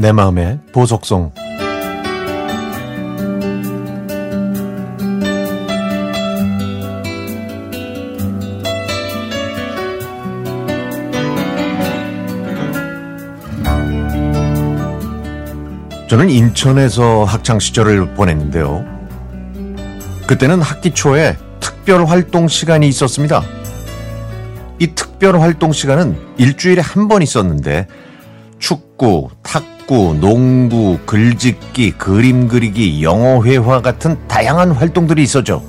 내 0.00 0.12
마음의 0.12 0.60
보석송 0.72 1.30
저는 16.08 16.30
인천에서 16.30 17.24
학창 17.24 17.58
시절을 17.58 18.14
보냈는데요. 18.14 18.86
그때는 20.26 20.62
학기 20.62 20.92
초에 20.92 21.36
특별 21.60 22.06
활동 22.06 22.48
시간이 22.48 22.88
있었습니다. 22.88 23.42
이 24.78 24.86
특별 24.94 25.38
활동 25.38 25.72
시간은 25.72 26.16
일주일에 26.38 26.80
한 26.80 27.06
번 27.06 27.20
있었는데 27.20 27.86
축구, 29.00 29.30
탁구, 29.42 30.18
농구, 30.20 30.98
글짓기, 31.06 31.92
그림 31.92 32.48
그리기, 32.48 33.02
영어 33.02 33.42
회화 33.42 33.80
같은 33.80 34.18
다양한 34.28 34.72
활동들이 34.72 35.22
있었죠. 35.22 35.62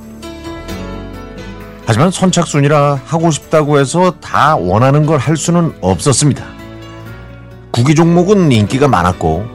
하지만 1.86 2.12
선착순이라 2.12 3.00
하고 3.06 3.32
싶다고 3.32 3.80
해서 3.80 4.16
다 4.20 4.58
원하는 4.58 5.06
걸 5.06 5.18
할 5.18 5.38
수는 5.38 5.74
없었습니다. 5.80 6.44
구기 7.72 7.96
종목은 7.96 8.52
인기가 8.52 8.90
많았고 8.90 9.46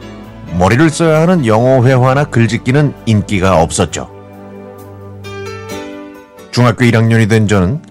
머리를 0.59 0.89
써야 0.89 1.21
하는 1.21 1.45
영어 1.45 1.85
회화나 1.85 2.25
글짓기는 2.25 2.95
인기가 3.05 3.61
없었죠. 3.61 4.11
중학교 6.51 6.87
1학년이 6.87 7.29
된 7.29 7.47
저는 7.47 7.83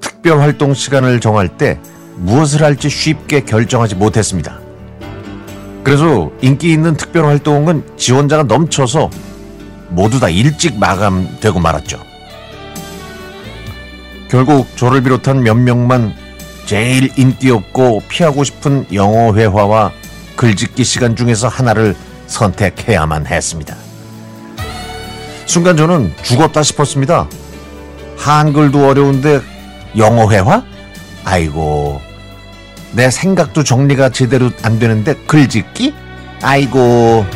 특별 0.00 0.40
활동 0.40 0.72
시간을 0.72 1.20
정할 1.20 1.58
때 1.58 1.78
무엇을 2.14 2.62
할지 2.62 2.88
쉽게 2.88 3.42
결정하지 3.42 3.96
못했습니다. 3.96 4.65
그래서 5.86 6.32
인기 6.42 6.72
있는 6.72 6.96
특별 6.96 7.26
활동은 7.26 7.84
지원자가 7.96 8.42
넘쳐서 8.42 9.08
모두 9.90 10.18
다 10.18 10.28
일찍 10.28 10.80
마감되고 10.80 11.60
말았죠. 11.60 12.02
결국 14.28 14.66
저를 14.76 15.04
비롯한 15.04 15.44
몇 15.44 15.54
명만 15.54 16.12
제일 16.64 17.08
인기 17.16 17.52
없고 17.52 18.02
피하고 18.08 18.42
싶은 18.42 18.86
영어 18.94 19.32
회화와 19.32 19.92
글짓기 20.34 20.82
시간 20.82 21.14
중에서 21.14 21.46
하나를 21.46 21.94
선택해야만 22.26 23.28
했습니다. 23.28 23.76
순간 25.44 25.76
저는 25.76 26.12
죽었다 26.24 26.64
싶었습니다. 26.64 27.28
한글도 28.16 28.88
어려운데 28.88 29.40
영어 29.96 30.28
회화? 30.32 30.64
아이고, 31.24 32.00
내 32.92 33.10
생각도 33.10 33.62
정리가 33.62 34.10
제대로 34.10 34.50
안 34.62 34.78
되는데 34.78 35.14
글짓기? 35.26 35.94
아이고. 36.42 37.26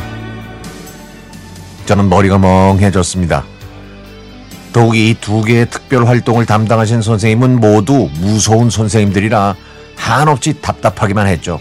저는 1.85 2.09
머리가 2.09 2.37
멍해졌습니다. 2.37 3.43
더욱이 4.73 5.09
이 5.09 5.13
두 5.19 5.41
개의 5.41 5.69
특별 5.69 6.07
활동을 6.07 6.45
담당하신 6.45 7.01
선생님은 7.01 7.59
모두 7.59 8.09
무서운 8.19 8.69
선생님들이라 8.69 9.55
한없이 9.97 10.53
답답하기만 10.61 11.27
했죠. 11.27 11.59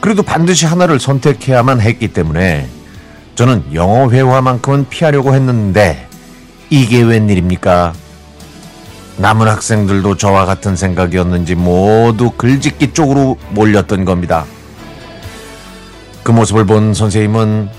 그래도 0.00 0.22
반드시 0.22 0.64
하나를 0.66 0.98
선택해야만 0.98 1.80
했기 1.80 2.08
때문에 2.08 2.68
저는 3.34 3.64
영어 3.74 4.08
회화만큼은 4.10 4.88
피하려고 4.88 5.34
했는데 5.34 6.08
이게 6.70 7.02
웬일입니까? 7.02 7.92
남은 9.18 9.48
학생들도 9.48 10.16
저와 10.16 10.44
같은 10.44 10.76
생각이었는지 10.76 11.54
모두 11.54 12.30
글짓기 12.32 12.92
쪽으로 12.92 13.38
몰렸던 13.50 14.04
겁니다. 14.04 14.44
그 16.22 16.32
모습을 16.32 16.66
본 16.66 16.92
선생님은 16.92 17.70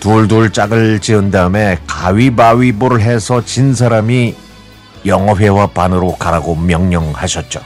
둘둘 0.00 0.52
짝을 0.52 0.98
지은 1.00 1.30
다음에 1.30 1.78
가위바위보를 1.86 3.00
해서 3.00 3.44
진 3.44 3.74
사람이 3.74 4.34
영어 5.06 5.36
회화 5.36 5.66
반으로 5.66 6.16
가라고 6.16 6.56
명령하셨죠. 6.56 7.60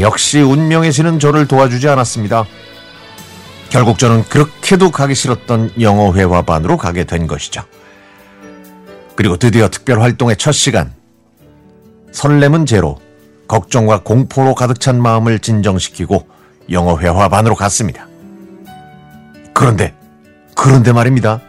역시 0.00 0.40
운명의 0.40 0.92
신은 0.92 1.20
저를 1.20 1.46
도와주지 1.46 1.88
않았습니다. 1.88 2.44
결국 3.68 3.98
저는 3.98 4.24
그렇게도 4.24 4.90
가기 4.90 5.14
싫었던 5.14 5.72
영어 5.80 6.12
회화 6.14 6.42
반으로 6.42 6.76
가게 6.76 7.04
된 7.04 7.26
것이죠. 7.26 7.62
그리고 9.14 9.36
드디어 9.36 9.68
특별 9.68 10.00
활동의 10.00 10.36
첫 10.36 10.52
시간. 10.52 10.92
설렘은 12.12 12.66
제로, 12.66 12.98
걱정과 13.48 14.02
공포로 14.02 14.54
가득 14.54 14.80
찬 14.80 15.00
마음을 15.00 15.38
진정시키고 15.38 16.26
영어 16.70 16.98
회화반으로 16.98 17.54
갔습니다. 17.54 18.08
그런데, 19.52 19.94
그런데 20.54 20.92
말입니다. 20.92 21.40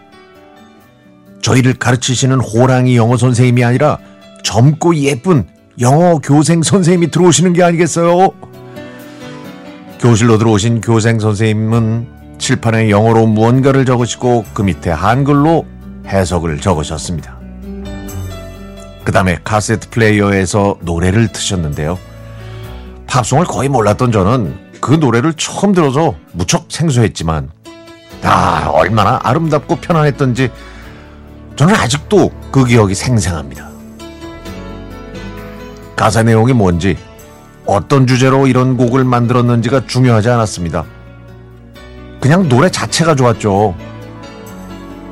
저희를 1.41 1.73
가르치시는 1.75 2.39
호랑이 2.39 2.97
영어 2.97 3.17
선생님이 3.17 3.63
아니라 3.63 3.99
젊고 4.43 4.95
예쁜 4.95 5.47
영어 5.79 6.19
교생 6.19 6.63
선생님이 6.63 7.11
들어오시는 7.11 7.53
게 7.53 7.63
아니겠어요? 7.63 8.29
교실로 9.99 10.37
들어오신 10.37 10.81
교생 10.81 11.19
선생님은 11.19 12.37
칠판에 12.37 12.89
영어로 12.89 13.27
무언가를 13.27 13.85
적으시고 13.85 14.45
그 14.53 14.61
밑에 14.61 14.89
한글로 14.89 15.65
해석을 16.07 16.59
적으셨습니다. 16.61 17.34
그 19.05 19.11
다음에 19.11 19.37
카세트 19.43 19.91
플레이어에서 19.91 20.79
노래를 20.81 21.27
트셨는데요. 21.31 21.97
팝송을 23.05 23.45
거의 23.45 23.69
몰랐던 23.69 24.11
저는 24.11 24.57
그 24.81 24.93
노래를 24.93 25.33
처음 25.35 25.73
들어서 25.73 26.15
무척 26.31 26.65
생소했지만, 26.69 27.51
아, 28.23 28.67
얼마나 28.73 29.19
아름답고 29.23 29.77
편안했던지 29.77 30.51
저는 31.55 31.75
아직도 31.75 32.31
그 32.51 32.65
기억이 32.65 32.95
생생합니다. 32.95 33.69
가사 35.95 36.23
내용이 36.23 36.53
뭔지, 36.53 36.97
어떤 37.67 38.07
주제로 38.07 38.47
이런 38.47 38.75
곡을 38.75 39.03
만들었는지가 39.03 39.85
중요하지 39.85 40.29
않았습니다. 40.29 40.83
그냥 42.19 42.49
노래 42.49 42.69
자체가 42.69 43.15
좋았죠. 43.15 43.75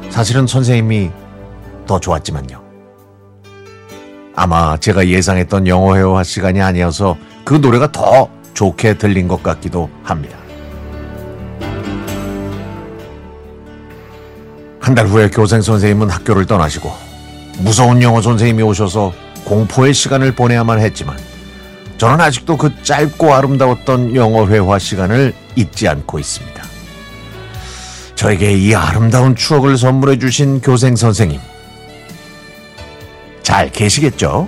사실은 0.10 0.48
선생님이 0.48 1.12
더 1.86 2.00
좋았지만요. 2.00 2.63
아마 4.36 4.78
제가 4.78 5.08
예상했던 5.08 5.68
영어 5.68 5.96
회화 5.96 6.24
시간이 6.24 6.62
아니어서 6.62 7.18
그 7.44 7.56
노래가 7.56 7.92
더 7.92 8.30
좋게 8.54 8.98
들린 8.98 9.28
것 9.28 9.44
같기도 9.44 9.90
합니다. 10.04 10.38
한 14.80 14.96
달 14.96 15.08
후에 15.08 15.30
교생 15.30 15.62
선생님은 15.62 16.10
학교를 16.10 16.46
떠나시고 16.46 16.92
무서운 17.60 18.02
영어 18.02 18.22
선생님이 18.22 18.64
오셔서 18.64 19.14
공포의 19.46 19.94
시간을 19.94 20.34
보내야만 20.34 20.80
했지만 20.80 21.18
저는 21.98 22.20
아직도 22.20 22.58
그 22.58 22.72
짧고 22.84 23.34
아름다웠던 23.34 24.16
영어 24.16 24.46
회화 24.48 24.78
시간을 24.78 25.34
잊지 25.56 25.88
않고 25.88 26.20
있습니다. 26.20 26.64
저에게 28.16 28.52
이 28.54 28.76
아름다운 28.76 29.36
추억을 29.36 29.78
선물해 29.78 30.20
주신 30.20 30.60
교생 30.60 30.96
선생님. 30.96 31.40
잘 33.54 33.70
계시겠죠? 33.70 34.48